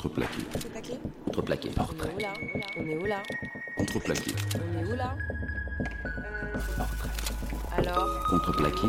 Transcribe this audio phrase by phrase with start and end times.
[0.00, 0.42] Contreplaqué.
[0.52, 1.70] Contreplaqué Contreplaqué.
[1.70, 2.10] Portrait.
[2.76, 3.20] On est où là
[3.76, 4.32] Contreplaqué.
[4.54, 5.16] On est où là
[6.76, 7.08] Portrait.
[7.76, 8.88] Alors Contreplaqué.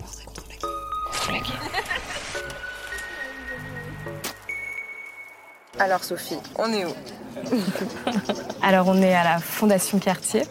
[0.00, 1.52] Portrait contreplaqué.
[5.78, 6.92] Alors Sophie, on est où
[8.62, 10.42] Alors on est à la Fondation Cartier.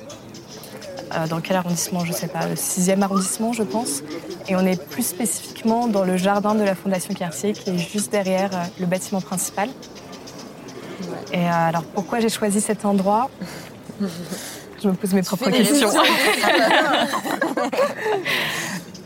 [1.13, 4.01] Euh, dans quel arrondissement Je sais pas, le 6e arrondissement je pense.
[4.51, 8.11] Et on est plus spécifiquement dans le jardin de la Fondation Cartier qui est juste
[8.11, 9.69] derrière euh, le bâtiment principal.
[11.31, 13.29] Et euh, alors pourquoi j'ai choisi cet endroit?
[14.83, 15.89] Je me pose mes propres questions.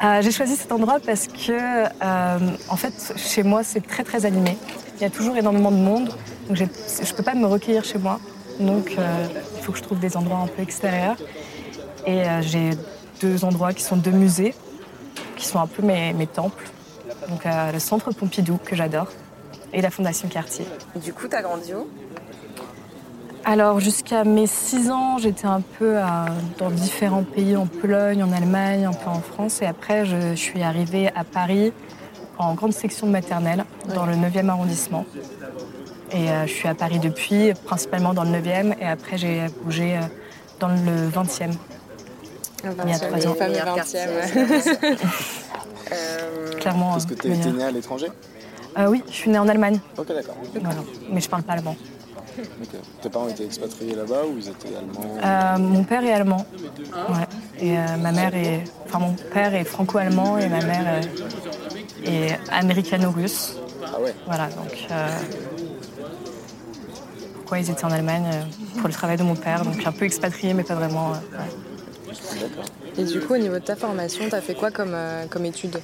[0.03, 2.37] Euh, j'ai choisi cet endroit parce que, euh,
[2.67, 4.57] en fait, chez moi, c'est très très animé.
[4.97, 6.09] Il y a toujours énormément de monde,
[6.49, 8.19] donc je ne peux pas me recueillir chez moi.
[8.59, 11.15] Donc, euh, il faut que je trouve des endroits un peu extérieurs.
[12.05, 12.71] Et j'ai
[13.21, 14.53] deux endroits qui sont deux musées,
[15.45, 16.65] qui sont un peu mes, mes temples.
[17.29, 19.07] Donc, euh, le Centre Pompidou, que j'adore,
[19.73, 20.65] et la Fondation Cartier.
[20.95, 21.87] Du coup, t'as grandi où?
[23.43, 26.25] Alors, jusqu'à mes 6 ans, j'étais un peu à-
[26.57, 29.61] dans différents pays, en Pologne, en Allemagne, un peu en France.
[29.61, 31.71] Et après, je, je suis arrivée à Paris
[32.39, 35.05] en grande section de maternelle, dans le 9e arrondissement.
[36.11, 38.73] Et euh, je suis à Paris depuis, principalement dans le 9e.
[38.81, 40.01] Et après, j'ai bougé euh,
[40.59, 41.51] dans le 20e.
[42.85, 43.31] Il y a trois ans.
[43.31, 44.97] Le fameux Meilleur 20e.
[45.91, 46.97] Euh, Clairement.
[46.97, 47.53] Est-ce que tu es meilleur.
[47.53, 48.07] né à l'étranger
[48.77, 49.79] Euh, Oui, je suis née en Allemagne.
[49.97, 50.35] Ok, d'accord.
[50.59, 50.79] Voilà.
[51.11, 51.75] Mais je parle pas allemand.
[53.01, 56.45] Tes parents étaient expatriés là-bas ou ils étaient allemands Euh, mon père est allemand.
[56.93, 57.27] Ouais.
[57.59, 58.63] Et euh, ma mère est.
[58.87, 61.01] Enfin, mon père est franco-allemand et ma mère
[62.03, 63.55] est, est américano-russe.
[63.85, 64.87] Ah ouais Voilà, donc.
[64.91, 65.07] euh,
[67.35, 68.25] pourquoi ils étaient en Allemagne
[68.79, 71.11] Pour le travail de mon père, donc un peu expatrié, mais pas vraiment.
[71.11, 71.17] ouais.
[72.97, 75.79] Et du coup, au niveau de ta formation, t'as fait quoi comme, euh, comme étude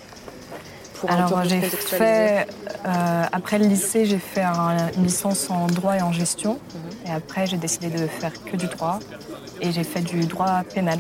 [1.08, 2.48] Alors, j'ai fait.
[2.86, 6.60] euh, après le lycée, j'ai fait un- une licence en droit et en gestion.
[7.06, 9.00] Et après, j'ai décidé de faire que du droit.
[9.62, 11.00] Et j'ai fait du droit pénal.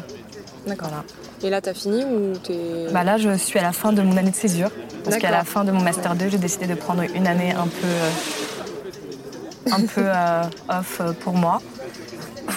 [0.67, 0.89] D'accord.
[0.89, 1.03] Voilà.
[1.43, 2.87] Et là, t'as fini ou t'es.
[2.91, 4.69] Bah là, je suis à la fin de mon année de césure.
[5.03, 7.65] Parce qu'à la fin de mon Master 2, j'ai décidé de prendre une année un
[7.67, 11.59] peu, euh, un peu euh, off pour moi.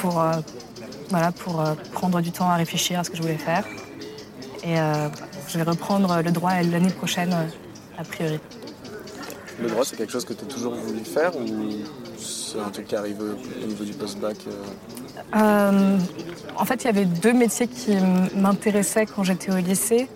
[0.01, 0.23] Pour,
[1.11, 3.65] voilà, pour euh, prendre du temps à réfléchir à ce que je voulais faire.
[4.63, 5.09] Et euh,
[5.49, 8.39] je vais reprendre le droit l'année prochaine, euh, a priori.
[9.61, 11.47] Le droit, c'est quelque chose que tu as toujours voulu faire ou
[12.19, 14.37] c'est un truc qui arrive au niveau du post-bac
[15.33, 17.97] en fait, il y avait deux métiers qui
[18.37, 20.09] m'intéressaient quand j'étais au lycée.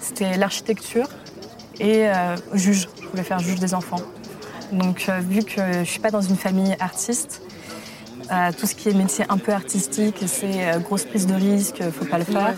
[0.00, 1.08] C'était l'architecture
[1.78, 2.06] et
[2.54, 2.88] juge.
[3.00, 4.00] Je voulais faire juge des enfants.
[4.72, 7.40] Donc, vu que je suis pas dans une famille artiste,
[8.32, 11.82] euh, tout ce qui est métier un peu artistique, c'est euh, grosse prise de risque,
[11.90, 12.54] faut pas le faire.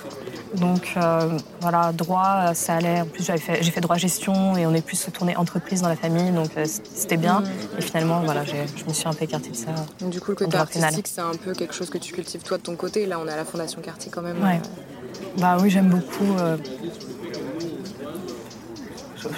[0.54, 3.00] Donc euh, voilà, droit, euh, ça allait.
[3.03, 5.88] En plus, j'avais fait- j'ai fait droit gestion et on est plus tourné entreprise dans
[5.88, 7.43] la famille, donc euh, c'était bien.
[7.78, 9.71] Et finalement, voilà, j'ai- je me suis un peu écartée de ça.
[10.00, 12.56] Donc, du coup, le côté artistique, c'est un peu quelque chose que tu cultives toi
[12.59, 13.04] de ton côté.
[13.06, 14.43] Là, on est à la Fondation Cartier quand même.
[14.43, 14.60] Ouais.
[14.65, 16.33] euh, Bah oui, j'aime beaucoup.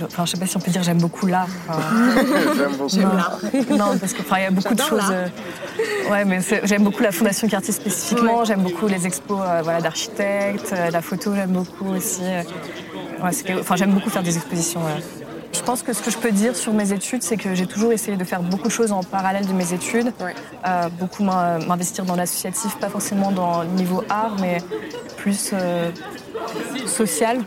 [0.04, 1.48] Enfin, je sais pas si on peut dire j'aime beaucoup l'art.
[2.56, 2.96] J'aime beaucoup.
[2.96, 3.76] non.
[3.76, 4.98] Non, parce que enfin, il y a beaucoup de choses.
[4.98, 5.10] l'art.
[5.12, 5.28] euh,
[6.10, 8.44] Ouais, mais j'aime beaucoup la Fondation Cartier spécifiquement.
[8.44, 12.22] J'aime beaucoup les expos, euh, voilà, d'architectes, euh, la photo, j'aime beaucoup aussi.
[13.22, 14.80] Ouais, enfin, j'aime beaucoup faire des expositions.
[14.80, 15.02] ouais.
[15.52, 17.92] Je pense que ce que je peux dire sur mes études, c'est que j'ai toujours
[17.92, 20.12] essayé de faire beaucoup de choses en parallèle de mes études.
[20.20, 20.34] Ouais.
[20.66, 24.58] Euh, beaucoup m'in- m'investir dans l'associatif, pas forcément dans le niveau art, mais
[25.16, 25.90] plus euh,
[26.86, 27.38] social.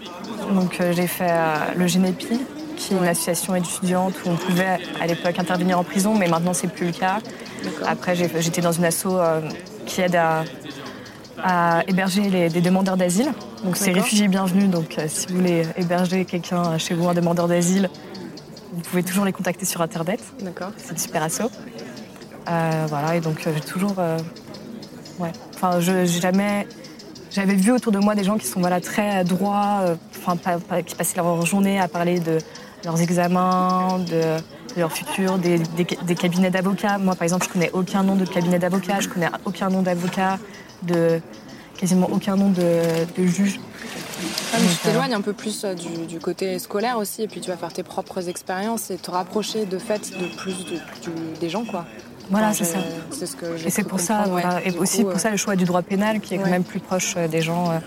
[0.49, 2.41] Donc euh, j'ai fait euh, le Génépi,
[2.75, 6.53] qui est une association étudiante où on pouvait à l'époque intervenir en prison, mais maintenant
[6.53, 7.19] c'est plus le cas.
[7.85, 9.41] Après j'étais dans une asso euh,
[9.85, 10.43] qui aide à,
[11.43, 13.31] à héberger les, des demandeurs d'asile.
[13.63, 14.69] Donc c'est réfugiés bienvenus.
[14.69, 17.89] Donc si vous voulez héberger quelqu'un chez vous, un demandeur d'asile,
[18.73, 20.19] vous pouvez toujours les contacter sur internet.
[20.41, 20.71] D'accord.
[20.77, 21.43] C'est une super asso.
[22.45, 23.95] Voilà, et donc j'ai toujours.
[25.19, 25.31] ouais.
[25.55, 26.67] Enfin, je j'ai jamais.
[27.29, 30.81] J'avais vu autour de moi des gens qui sont voilà, très droits, enfin, pas- pas-
[30.81, 32.37] qui passaient leur journée à parler de
[32.85, 34.37] leurs examens, de,
[34.75, 36.97] de leur futur, des, des- des cabinets d'avocats.
[36.97, 40.39] Moi, par exemple, je connais aucun nom de cabinet d'avocat, je connais aucun nom d'avocat,
[40.83, 41.19] de
[41.77, 42.81] quasiment aucun nom de,
[43.17, 43.59] de juge.
[44.53, 47.41] Ah, mais tu t'éloignes un peu plus euh, du, du côté scolaire aussi, et puis
[47.41, 51.49] tu vas faire tes propres expériences et te rapprocher de fait de plus de- des
[51.49, 51.85] gens, quoi.
[52.29, 52.77] Voilà, Enfin, c'est ça.
[53.11, 54.41] C'est ce que j'ai Et c'est pour ça, comprendre, ouais.
[54.43, 54.65] voilà.
[54.65, 56.79] et aussi coup, pour ça le choix du droit pénal qui est quand même plus
[56.79, 57.71] proche euh, des gens.
[57.71, 57.79] euh.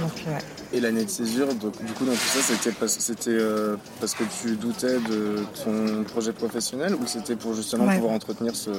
[0.00, 0.38] Donc, ouais.
[0.72, 4.14] Et l'année de césure, donc, du coup, dans tout ça, c'était parce, c'était, euh, parce
[4.14, 7.96] que tu doutais de ton projet professionnel ou c'était pour justement Ouais.
[7.96, 8.70] pouvoir entretenir ce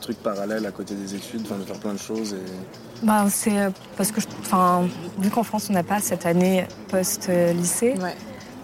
[0.00, 3.04] truc parallèle à côté des études, enfin, de faire plein de choses et...
[3.04, 4.88] Bah, c'est euh, parce que, enfin,
[5.18, 8.14] vu qu'en France on n'a pas cette année post-lycée, Ouais.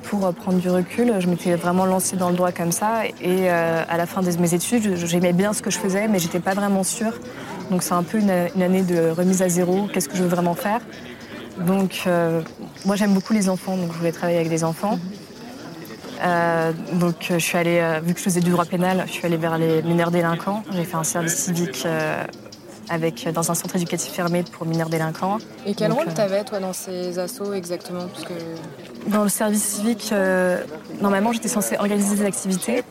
[0.05, 3.05] pour euh, prendre du recul, je m'étais vraiment lancée dans le droit comme ça.
[3.21, 6.19] Et euh, à la fin de mes études, j'aimais bien ce que je faisais, mais
[6.19, 7.13] j'étais pas vraiment sûre.
[7.71, 9.87] Donc c'est un peu une, année de remise à zéro.
[9.93, 10.81] Qu'est-ce que je veux vraiment faire?
[11.59, 12.09] Donc
[12.85, 14.99] moi j'aime beaucoup les enfants, donc je voulais travailler avec des enfants.
[16.95, 19.59] donc je suis allée, vu que je faisais du droit pénal, je suis allée vers
[19.59, 20.63] les mineurs délinquants.
[20.73, 21.87] J'ai fait un service civique
[22.93, 25.39] avec, dans un centre éducatif fermé pour mineurs délinquants.
[25.67, 28.07] Et quel rôle tu avais, toi, dans ces assos exactement?
[28.07, 28.35] Parce que...
[29.11, 30.63] Dans le service civique, euh,
[31.01, 32.83] normalement, j'étais censée organiser des activités.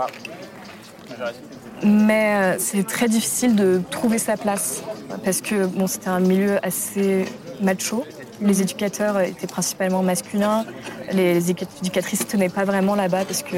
[1.83, 4.81] Mais euh, c'est très difficile de trouver sa place
[5.23, 7.25] parce que bon, c'était un milieu assez
[7.61, 8.05] macho.
[8.41, 10.65] Les éducateurs étaient principalement masculins.
[11.11, 13.57] Les éducatrices ne tenaient pas vraiment là-bas parce que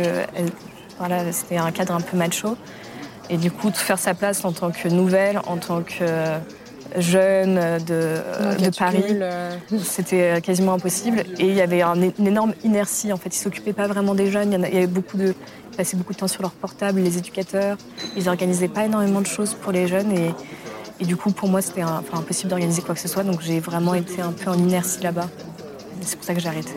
[1.00, 2.58] voilà, c'était un cadre un peu macho.
[3.30, 6.04] Et du coup, de faire sa place en tant que nouvelle, en tant que
[6.98, 8.22] jeune de,
[8.78, 9.58] Paris, euh.
[9.82, 11.24] c'était quasiment impossible.
[11.40, 13.12] Et il y avait une énorme inertie.
[13.14, 14.52] En fait, ils s'occupaient pas vraiment des jeunes.
[14.52, 15.34] Il y, avait beaucoup de,
[15.72, 17.78] ils passaient beaucoup de temps sur leur portable, les éducateurs.
[18.16, 20.12] Ils organisaient pas énormément de choses pour les jeunes.
[20.12, 20.34] Et,
[21.02, 23.24] du coup, pour moi, c'était impossible d'organiser quoi que ce soit.
[23.24, 25.30] Donc, j'ai vraiment été un peu en inertie là-bas.
[26.02, 26.74] C'est pour ça que j'ai arrêté.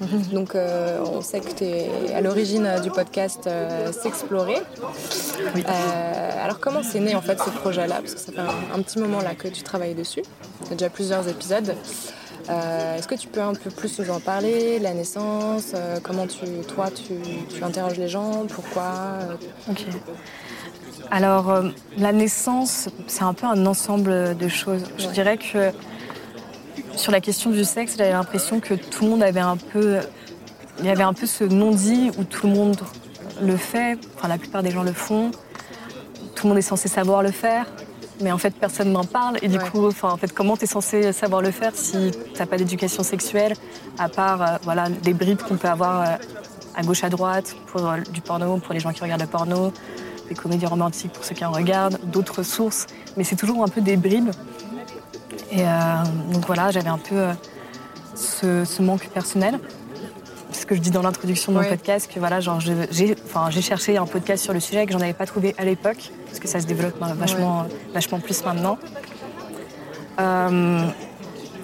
[0.32, 4.58] Donc euh, on sait que tu es à l'origine du podcast euh, S'explorer.
[4.58, 8.00] Euh, alors comment c'est né en fait ce projet-là?
[8.00, 10.22] Parce que ça fait un, petit moment là que tu travailles dessus.
[10.70, 11.74] A déjà plusieurs épisodes.
[12.48, 15.72] Est-ce que tu peux un peu plus nous en parler La naissance
[16.04, 19.18] Comment tu, toi tu, interroges les gens Pourquoi
[19.68, 19.84] Ok.
[21.10, 21.62] Alors
[21.96, 24.84] la naissance, c'est un peu un ensemble de choses.
[24.98, 25.72] Je dirais que
[26.96, 29.98] sur la question du sexe, j'avais l'impression que tout le monde avait un peu.
[30.80, 32.80] Il y avait un peu ce non-dit où tout le monde
[33.40, 35.30] le fait, enfin la plupart des gens le font,
[36.34, 37.66] tout le monde est censé savoir le faire,
[38.20, 39.38] mais en fait personne n'en parle.
[39.42, 42.38] Et du coup, enfin, en fait, comment tu es censé savoir le faire si tu
[42.38, 43.54] n'as pas d'éducation sexuelle,
[43.98, 46.14] à part euh, voilà, des bribes qu'on peut avoir euh,
[46.74, 49.72] à gauche, à droite, pour euh, du porno, pour les gens qui regardent le porno,
[50.28, 52.86] des comédies romantiques pour ceux qui en regardent, d'autres sources,
[53.16, 54.30] mais c'est toujours un peu des bribes.
[55.50, 55.66] Et euh,
[56.32, 59.58] donc voilà, j'avais un peu euh, ce, manque personnel.
[60.50, 63.50] C'est ce que je dis dans l'introduction de mon podcast, que voilà, genre j'ai, enfin,
[63.50, 66.48] cherché un podcast sur le sujet que j'en avais pas trouvé à l'époque, parce que
[66.48, 68.78] ça se développe vachement, vachement plus maintenant.
[70.18, 70.80] Euh,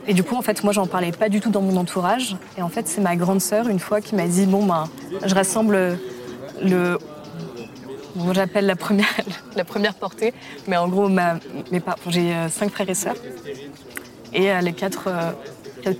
[0.06, 2.36] et du coup, en fait, moi, j'en parlais pas du tout dans mon entourage.
[2.58, 4.88] Et en fait, c'est ma grande sœur, une fois, qui m'a dit Bon, ben,
[5.24, 5.98] je rassemble
[6.62, 6.98] le.
[8.32, 9.06] J'appelle la première,
[9.56, 10.34] la première portée.
[10.68, 11.34] Mais en gros, ma,
[11.70, 13.16] mes, j'ai cinq frères et sœurs
[14.32, 15.08] et les euh, quatre,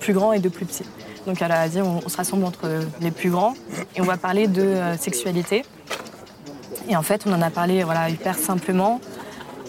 [0.01, 0.85] plus grands et deux plus petits.
[1.27, 2.69] Donc elle a dit on, se rassemble entre
[3.01, 3.55] les plus grands
[3.95, 5.65] et on va parler de euh, sexualité.
[6.89, 9.01] Et en fait, on en a parlé voilà, hyper simplement.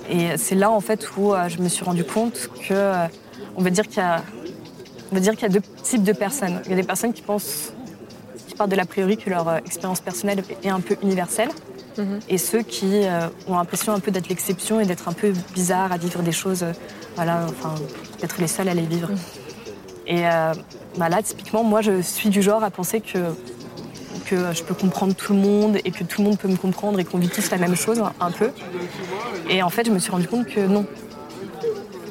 [0.10, 2.94] Et c'est là en fait où euh, je me suis rendu compte que
[3.56, 4.24] on va dire qu'il y a
[5.12, 6.62] on va dire qu'il y a deux types de personnes.
[6.66, 7.74] Il y a des personnes qui pensent
[8.48, 11.50] qui partent de l'a priori que leur expérience personnelle est un peu universelle.
[11.98, 12.20] Mhm.
[12.30, 13.02] Et ceux qui
[13.48, 16.66] ont l'impression un peu d'être l'exception et d'être un peu bizarre à vivre des choses
[17.16, 17.76] voilà, enfin,
[18.20, 19.10] d'être les seuls à les vivre.
[20.08, 20.54] Et euh,
[20.98, 23.34] bah là, typiquement, moi, je suis du genre à penser que,
[24.26, 27.00] que je peux comprendre tout le monde et que tout le monde peut me comprendre
[27.00, 28.50] et qu'on vit tous la même chose, un peu.
[29.50, 30.86] Et en fait, je me suis rendu compte que non.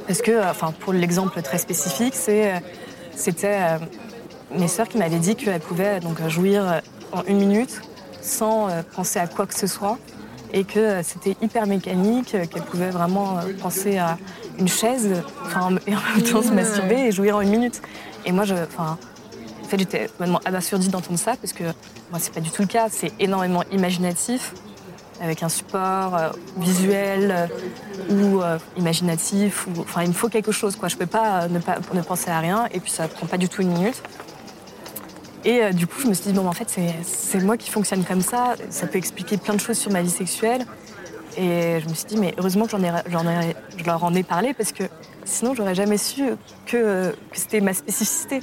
[0.06, 2.62] Parce que, enfin, pour l'exemple très spécifique, c'est,
[3.14, 3.78] c'était euh,
[4.56, 6.81] mes sœurs qui m'avaient dit qu'elles pouvaient donc jouir
[7.12, 7.82] en une minute
[8.23, 9.99] sans euh, penser à quoi que ce soit
[10.55, 14.19] et que c'était hyper mécanique, qu'elles pouvaient vraiment penser à
[14.59, 17.81] une chaise, enfin, et en même temps se masturber et jouir en une minute.
[18.26, 18.99] Et moi, je, enfin,
[19.62, 21.64] en fait, j'étais vraiment abasourdie d'entendre ça parce que
[22.11, 22.88] moi, c'est pas du tout le cas.
[22.91, 24.52] C'est énormément imaginatif,
[25.23, 27.47] avec un support euh, visuel euh,
[28.11, 29.67] ou euh, imaginatif.
[29.69, 30.88] Ou, enfin, il me faut quelque chose, quoi.
[30.88, 33.49] Je peux pas ne pas ne penser à rien et puis ça prend pas du
[33.49, 34.02] tout une minute.
[35.44, 38.22] Et du coup, je me suis dit, bon, en fait, c'est moi qui fonctionne comme
[38.22, 38.54] ça.
[38.70, 40.64] Ça peut expliquer plein de choses sur ma vie sexuelle.
[41.37, 44.22] Et je me suis dit, mais heureusement que j'en ai, ai, je leur en ai
[44.22, 44.84] parlé parce que
[45.25, 46.22] sinon, j'aurais jamais su
[46.66, 48.40] que, que c'était ma spécificité.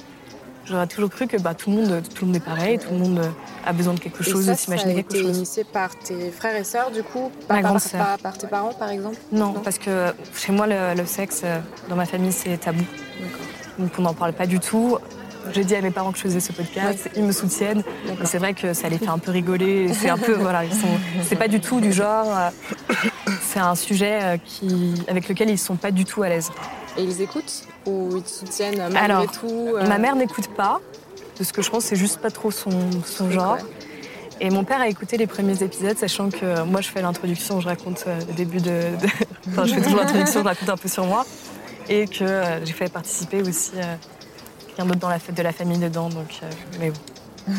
[0.65, 2.97] J'aurais toujours cru que bah, tout, le monde, tout le monde est pareil, tout le
[2.97, 3.21] monde
[3.65, 5.21] a besoin de quelque chose, de s'imaginer quelque chose.
[5.21, 7.31] Ça a été initié par tes frères et sœurs, du coup?
[7.49, 8.17] Ma grande sœur.
[8.21, 9.17] Par, tes parents, par exemple?
[9.31, 11.43] Non, parce que chez moi, le, sexe,
[11.89, 12.83] dans ma famille, c'est tabou.
[13.79, 14.99] Donc on n'en parle pas du tout.
[15.53, 17.83] J'ai dit à mes parents que je faisais ce podcast, ils me soutiennent.
[18.23, 19.93] C'est vrai que ça les fait un peu rigoler.
[19.93, 20.87] C'est un peu, voilà, ils sont,
[21.23, 22.27] c'est pas du tout du genre.
[22.27, 22.49] Euh,
[23.41, 26.51] c'est un sujet euh, qui, avec lequel ils sont pas du tout à l'aise.
[26.97, 29.87] Et ils écoutent ou ils te soutiennent malgré Alors, tout euh?
[29.87, 30.79] Ma mère n'écoute pas.
[31.39, 32.71] De ce que je pense, c'est juste pas trop son,
[33.05, 33.57] son genre.
[34.41, 37.67] Et mon père a écouté les premiers épisodes, sachant que moi je fais l'introduction, je
[37.67, 38.81] raconte le début de.
[39.47, 41.25] Enfin, je fais toujours l'introduction, je raconte un peu sur moi.
[41.87, 43.71] Et que j'ai fait participer aussi
[44.85, 46.09] d'autres dans la fête de la famille dedans.
[46.09, 46.91] Donc, euh, mais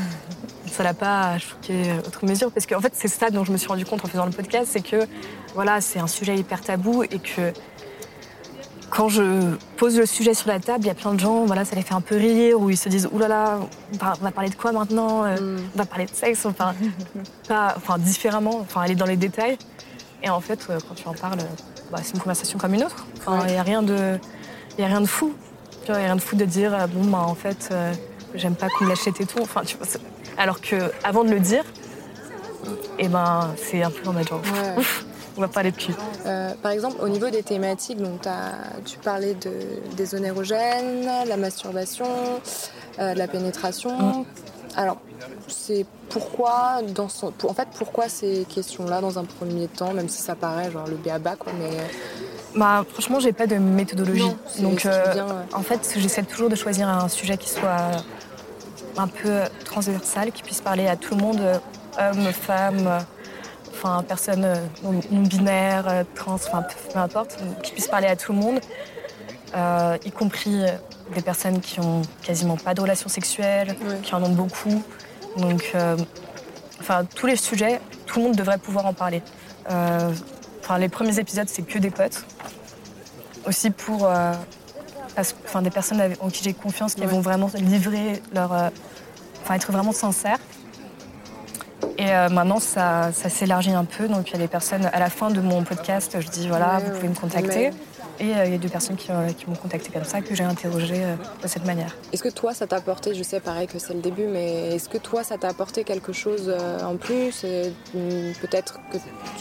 [0.66, 2.50] ça l'a pas choqué autre mesure.
[2.50, 4.68] Parce qu'en fait, c'est ça dont je me suis rendu compte en faisant le podcast,
[4.72, 5.06] c'est que
[5.54, 7.52] voilà, c'est un sujet hyper tabou et que
[8.90, 11.64] quand je pose le sujet sur la table, il y a plein de gens, voilà,
[11.64, 13.58] ça les fait un peu rire, ou ils se disent Ouh là là,
[13.92, 15.58] on va parler de quoi maintenant euh, Mm.
[15.74, 16.74] On va parler de sexe, enfin,
[17.48, 19.56] pas, enfin différemment, enfin aller dans les détails.
[20.22, 21.38] Et en fait, euh, quand tu en parles,
[21.90, 23.06] bah, c'est une conversation comme une autre.
[23.18, 24.18] Enfin, il n'y a rien de,
[24.78, 25.32] y a rien de fou.
[25.90, 27.68] Tu vois, il y a rien de fou de dire euh, bon bah en fait,
[27.72, 27.92] euh,
[28.36, 29.40] j'aime pas qu'on me lâche et tout.
[29.40, 29.88] Enfin, tu vois,
[30.38, 31.64] alors que avant de le dire,
[33.00, 34.84] et ben c'est un peu en mode genre, Ouais.
[35.36, 35.92] on va parler de cul.
[36.26, 38.20] Euh, par exemple, au niveau des thématiques, donc
[38.84, 39.50] tu parlais de,
[39.96, 42.06] des onérogènes, la masturbation,
[43.00, 44.24] euh, la pénétration.
[44.76, 44.98] Alors,
[45.48, 50.08] c'est pourquoi, dans son, pour- en fait, pourquoi ces questions-là dans un premier temps, même
[50.08, 51.76] si ça paraît genre le béaba, quoi, mais
[52.56, 54.22] Bah, franchement, j'ai pas de méthodologie.
[54.60, 55.32] Non, Donc, euh, ouais.
[55.54, 57.92] en fait, j'essaie toujours de choisir un sujet qui soit
[58.96, 61.58] un peu transversal, qui puisse parler à tout le monde, euh,
[61.98, 62.98] hommes, femmes, euh,
[63.72, 64.46] enfin, personnes
[64.82, 68.60] non binaires, trans, enfin, peu importe, qui puisse parler à tout le monde,
[69.56, 70.64] euh, y compris
[71.14, 73.98] des personnes qui ont quasiment pas de relations sexuelles, Ouais.
[74.02, 74.82] qui en ont beaucoup.
[75.36, 75.96] Donc, euh,
[76.80, 79.22] enfin, tous les sujets, tout le monde devrait pouvoir en parler.
[79.70, 80.10] Euh,
[80.62, 82.24] Enfin, les premiers épisodes, c'est que des potes.
[83.46, 84.32] Aussi pour euh,
[85.16, 87.06] parce- enfin, des personnes en qui j'ai confiance, qui Ouais.
[87.06, 88.52] vont vraiment livrer leur.
[88.52, 88.68] euh,
[89.42, 90.38] Enfin, être vraiment sincères.
[91.96, 94.06] Et euh, maintenant, ça, ça s'élargit un peu.
[94.06, 96.76] Donc, il y a des personnes, à la fin de mon podcast, je dis voilà,
[96.76, 97.70] Ouais, vous pouvez me contacter.
[98.20, 100.34] Et euh, il y a deux personnes qui, euh, qui m'ont contacté comme ça, que
[100.34, 101.96] j'ai interrogé euh, de cette manière.
[102.12, 104.90] est-ce que toi, ça t'a apporté, je sais pareil que c'est le début, mais est-ce
[104.90, 107.44] que toi, ça t'a apporté quelque chose en plus?
[107.94, 108.98] Hum, Peut-être que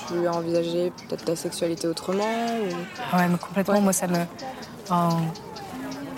[0.07, 3.15] tu as envisagé peut-être ta sexualité autrement ou...
[3.17, 3.81] Ouais, mais complètement, Ouais.
[3.81, 4.17] moi, ça me.
[4.83, 5.09] enfin,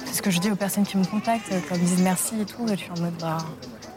[0.06, 2.41] c'est ce que je dis aux personnes qui me contactent, quand ils me disent merci
[2.41, 2.65] et tout.
[2.70, 3.38] Je suis en mode, bah,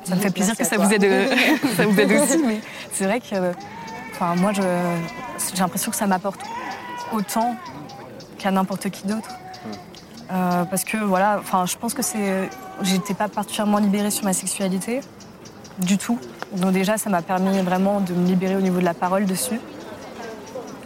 [0.05, 0.87] ça me fait plaisir Merci que ça toi.
[0.87, 1.29] vous, aide,
[1.77, 2.61] ça vous aide aussi, mais
[2.93, 3.53] c'est vrai que.
[4.13, 6.41] Enfin, moi, j'ai l'impression que ça m'apporte
[7.13, 7.57] autant
[8.45, 9.31] qu'à n'importe qui d'autre.
[10.31, 12.51] Euh, parce que voilà, enfin, je pense que c'est,
[12.83, 15.01] j'étais pas particulièrement libérée sur ma sexualité
[15.79, 16.19] du tout.
[16.53, 19.61] Donc déjà, ça m'a permis vraiment de me libérer au niveau de la parole dessus.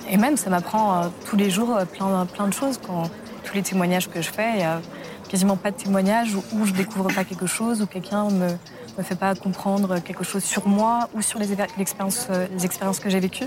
[0.09, 2.79] Et même, ça m'apprend euh, tous les jours euh, plein, plein de choses.
[2.79, 3.11] Quand
[3.45, 4.81] tous les témoignages que je fais, il n'y a
[5.29, 8.51] quasiment pas de témoignages où, où je découvre pas quelque chose, où quelqu'un me
[8.99, 13.09] me fait pas comprendre quelque chose sur moi ou sur les, euh, les expériences que
[13.09, 13.47] j'ai vécues.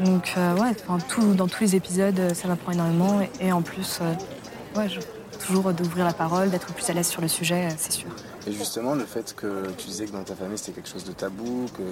[0.00, 3.20] Donc euh, ouais, enfin, tout, dans tous les épisodes, euh, ça m'apprend énormément.
[3.40, 5.00] Et, et en plus, euh, ouais, je-
[5.44, 8.08] toujours d'ouvrir la parole, d'être plus à l'aise sur le sujet, c'est sûr.
[8.46, 11.12] Et justement, le fait que tu disais que dans ta famille c'était quelque chose de
[11.12, 11.82] tabou, que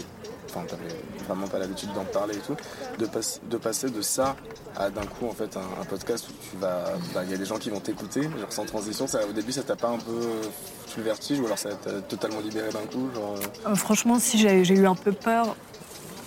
[0.49, 0.95] enfin, t'avais
[1.29, 2.57] vraiment pas l'habitude d'en parler et tout,
[2.99, 4.37] de, pas- de passer de ça
[4.77, 7.37] à d'un coup en fait un, un podcast où tu vas, bah, il y a
[7.37, 9.99] des gens qui vont t'écouter, genre sans transition, ça, au début ça t'a pas un
[9.99, 10.21] peu
[10.87, 13.35] foutu le vertige ou alors ça t'a totalement libéré d'un coup, genre.
[13.67, 15.57] euh, franchement, si j'ai eu un peu peur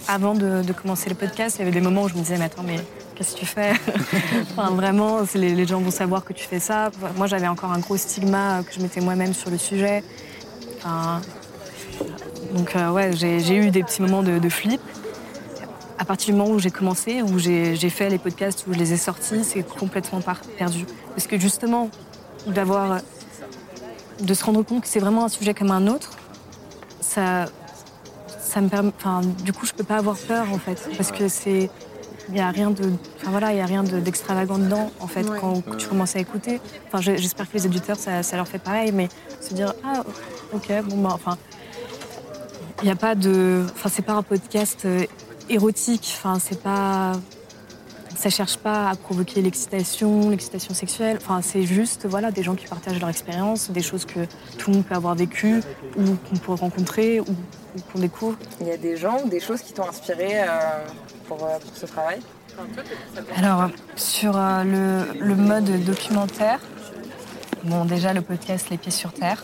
[0.08, 2.46] avant de, commencer le podcast, il y avait des moments où je me disais, mais
[2.46, 2.80] attends, mais
[3.16, 3.74] qu'est-ce que tu fais?
[4.52, 6.92] Enfin, Vraiment, les, gens vont savoir que tu fais ça.
[7.16, 10.04] Moi, j'avais encore un gros stigma que je mettais moi-même sur le sujet.
[10.78, 11.22] Enfin,
[12.54, 14.82] donc, euh, ouais, j'ai eu des petits moments de, flip.
[15.98, 18.94] À partir du moment où j'ai commencé, où j'ai fait les podcasts, où je les
[18.94, 20.22] ai sortis, c'est complètement
[20.58, 20.86] perdu.
[21.16, 21.90] Parce que justement,
[22.48, 23.00] d'avoir,
[24.20, 26.12] de se rendre compte que c'est vraiment un sujet comme un autre,
[27.00, 27.46] ça,
[28.54, 28.92] ça me permet.
[28.98, 31.70] Enfin, du coup, je peux pas avoir peur en fait, parce que c'est,
[32.30, 32.84] il y a rien de,
[33.18, 35.38] enfin voilà, il y a rien de- d'extravagant dedans en fait Ouais.
[35.42, 36.62] quand, tu commences à écouter.
[36.88, 39.10] Enfin, je- j'espère que les éditeurs ça, ça leur fait pareil, mais
[39.42, 40.04] se dire ah
[40.54, 41.38] ok bon bah enfin,
[42.82, 45.06] il n'y a pas de, enfin c'est pas un podcast euh,
[45.50, 47.14] érotique, enfin c'est pas,
[48.16, 51.18] ça cherche pas à provoquer l'excitation, l'excitation sexuelle.
[51.22, 54.22] Enfin c'est juste voilà des gens qui partagent leur expérience, des choses que
[54.58, 55.62] tout le monde peut avoir vécues
[55.98, 57.26] ou qu'on peut rencontrer ou
[57.92, 58.38] qu'on découvre.
[58.62, 60.46] Il y a des gens ou des choses qui t'ont inspiré euh,
[61.28, 62.20] pour, euh, pour ce travail
[63.38, 66.60] Alors, sur euh, le, le mode documentaire,
[67.64, 69.44] bon, déjà le podcast Les Pieds sur Terre.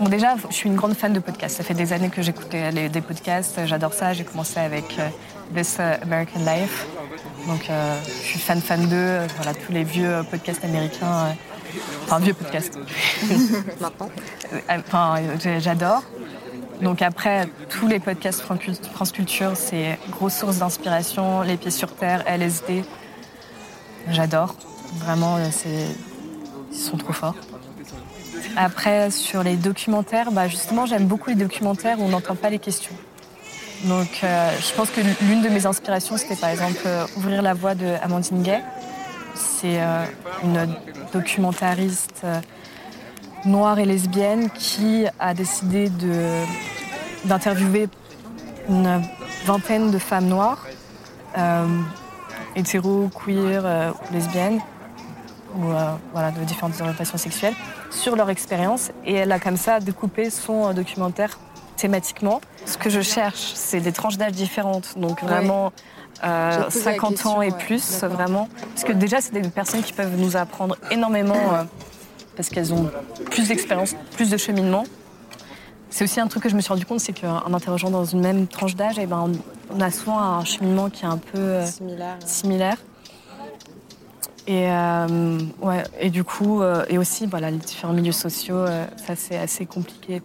[0.00, 1.56] Bon, déjà, je suis une grande fan de podcasts.
[1.56, 3.60] Ça fait des années que j'écoute des, podcasts.
[3.66, 4.12] J'adore ça.
[4.12, 5.08] J'ai commencé avec euh,
[5.54, 6.86] This American Life.
[7.46, 9.18] Donc, euh, je suis fan, fan d'eux.
[9.36, 11.06] Voilà, tous les vieux podcasts américains.
[11.06, 11.32] euh,
[12.04, 12.78] enfin, vieux podcasts.
[13.80, 14.10] Maintenant
[14.68, 16.02] Enfin, euh, j'adore.
[16.82, 18.56] Donc après, tous les podcasts Fran-
[18.92, 21.42] France Culture, c'est grosse source d'inspiration.
[21.42, 22.84] Les pieds sur terre, LSD.
[24.10, 24.54] J'adore.
[24.94, 25.48] Vraiment, euh,
[26.72, 27.34] ils sont trop forts.
[28.56, 32.58] Après, sur les documentaires, bah, justement, j'aime beaucoup les documentaires où on n'entend pas les
[32.58, 32.94] questions.
[33.84, 37.54] Donc, euh, je pense que l'une de mes inspirations, c'était par exemple euh, Ouvrir la
[37.54, 38.60] voie de Amandine Gay.
[39.34, 39.78] C'est
[40.42, 40.74] une
[41.12, 42.24] documentariste
[43.44, 45.90] noire et lesbienne qui a décidé
[47.24, 47.88] d'interviewer
[48.68, 49.02] une
[49.44, 50.66] vingtaine de femmes noires,
[51.36, 51.66] euh,
[52.56, 54.60] hétéro, queer, euh, lesbiennes,
[55.56, 57.54] ou euh, voilà, de différentes orientations sexuelles,
[57.90, 58.90] sur leur expérience.
[59.04, 61.38] Et elle a comme ça découpé son euh, documentaire
[61.76, 62.40] thématiquement.
[62.66, 65.72] Ce que je cherche, c'est des tranches d'âge différentes, donc vraiment
[66.24, 67.58] euh, J'ai posé la 50 ans question, et ouais.
[67.58, 68.48] plus, vraiment.
[68.74, 71.62] Parce que déjà, c'est des personnes qui peuvent nous apprendre énormément, euh,
[72.38, 72.88] parce qu'elles ont
[73.32, 74.84] plus d'expérience, plus de cheminement.
[75.90, 78.20] C'est aussi un truc que je me suis rendu compte, c'est qu'en interrogeant dans une
[78.20, 79.32] même tranche d'âge, eh ben,
[79.74, 82.16] on- a souvent un cheminement qui est un peu euh, Similaire.
[82.24, 82.76] similaire.
[84.46, 88.64] Et, euh, ouais, et du coup, euh, et aussi voilà, les différents milieux sociaux,
[89.04, 90.22] ça c'est assez compliqué.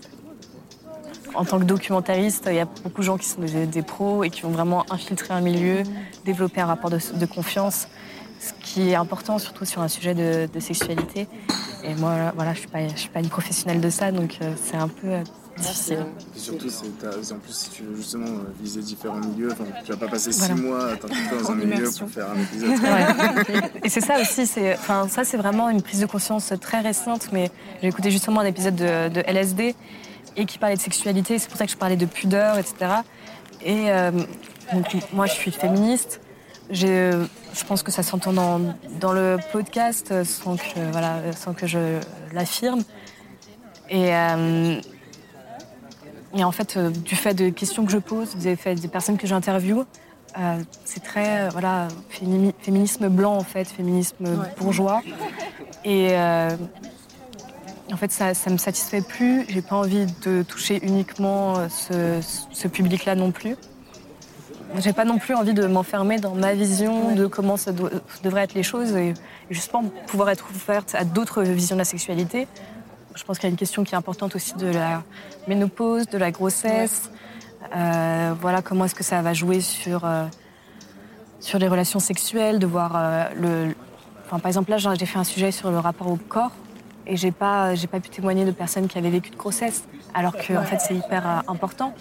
[1.34, 4.24] En tant que documentariste, il y a beaucoup de gens qui sont des, des pros
[4.24, 5.82] et qui vont vraiment infiltrer un milieu,
[6.25, 7.88] développer un rapport de, de confiance,
[8.39, 11.27] ce qui est important surtout sur un sujet de, de sexualité.
[11.84, 14.54] Et moi, voilà, je suis pas, je suis pas une professionnelle de ça, donc euh,
[14.63, 15.24] c'est un peu euh,
[15.58, 16.06] difficile.
[16.36, 19.98] Et surtout, en plus, si tu veux justement euh, viser différents milieux, enfin, tu vas
[19.98, 20.56] pas passer Voilà.
[20.56, 22.70] six mois à dans un milieu pour faire un épisode.
[22.84, 23.72] Ouais.
[23.84, 27.30] Et c'est ça aussi, c'est, enfin, ça c'est vraiment une prise de conscience très récente,
[27.34, 29.75] mais j'ai écouté justement un épisode de, de LSD
[30.38, 32.75] et qui parlait de sexualité, c'est pour ça que je parlais de pudeur, etc.
[33.62, 34.12] Et euh,
[34.74, 36.22] donc, moi je suis féministe,
[36.74, 38.60] je pense que ça s'entend dans,
[39.00, 42.00] dans le podcast euh, sans que, voilà, sans que je
[42.34, 42.82] l'affirme.
[43.89, 44.82] Et, euh,
[46.36, 49.27] et en fait, euh, du fait de questions que je pose, fait des personnes que
[49.27, 49.86] j'interviewe,
[50.39, 54.25] euh, c'est très euh, voilà fémini- féminisme blanc en fait, féminisme
[54.58, 55.01] bourgeois.
[55.86, 56.50] Et euh,
[57.92, 59.46] en fait, ça, ça me satisfait plus.
[59.48, 62.20] J'ai pas envie de toucher uniquement euh, ce,
[62.51, 63.56] ce public-là non plus.
[64.80, 67.92] J'ai pas non plus envie de m'enfermer dans ma vision de comment ça doit-
[68.24, 69.13] devraient être les choses et
[69.50, 72.48] justement pouvoir être ouverte à d'autres visions de la sexualité.
[73.15, 75.03] Je pense qu'il y a une question qui est importante aussi de la
[75.48, 77.12] ménopause, de la grossesse.
[77.75, 80.25] Euh, voilà comment est-ce que ça va jouer sur, euh,
[81.39, 83.75] sur les relations sexuelles, de voir euh, le.
[84.25, 86.51] Enfin, par exemple, là, j'ai fait un sujet sur le rapport au corps
[87.05, 89.83] et j'ai pas, j'ai pas pu témoigner de personnes qui avaient vécu de grossesse,
[90.16, 91.94] alors que en fait, c'est hyper important.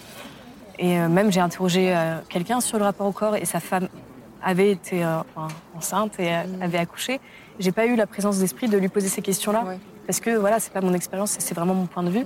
[0.79, 3.87] Et euh, même, j'ai interrogé euh, quelqu'un sur le rapport au corps et sa femme
[4.41, 5.19] avait été euh,
[5.75, 7.19] enceinte et avait accouché.
[7.59, 9.79] J'ai pas eu la présence d'esprit de lui poser ces questions-là Ouais.
[10.05, 12.25] parce que voilà, c'est pas mon expérience, c'est vraiment mon point de vue.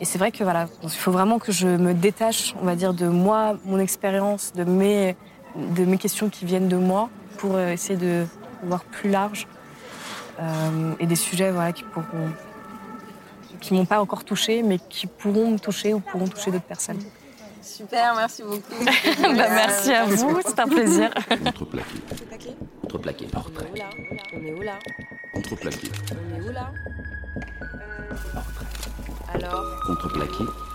[0.00, 2.92] Et c'est vrai que voilà, il faut vraiment que je me détache, on va dire,
[2.94, 5.16] de moi, mon expérience, de mes,
[5.56, 7.08] de mes questions qui viennent de moi,
[7.38, 8.26] pour essayer de
[8.62, 9.46] voir plus large
[10.40, 12.30] euh, et des sujets voilà qui pourront,
[13.60, 16.98] qui m'ont pas encore touché, mais qui pourront me toucher ou pourront toucher d'autres personnes.
[17.66, 18.62] Super, merci beaucoup.
[19.22, 21.10] Bah, merci à vous, c'est un plaisir.
[21.44, 21.98] Contreplaqué.
[22.82, 23.26] Contreplaqué.
[23.26, 23.66] Portrait.
[24.32, 24.78] On est où là?
[25.34, 25.90] Contreplaqué.
[26.12, 26.70] On est où là?
[28.32, 29.34] Portrait.
[29.34, 29.64] Alors?
[29.86, 30.32] Contreplaqué.
[30.38, 30.65] Contreplaqué.